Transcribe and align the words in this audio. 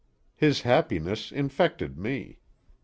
His 0.35 0.61
happiness 0.61 1.31
infected 1.31 1.95
me. 1.95 2.39